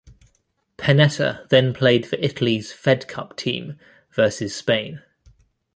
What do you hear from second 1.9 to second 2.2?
for